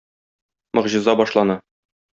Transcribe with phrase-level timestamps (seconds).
[0.79, 1.63] Могҗиза башлана.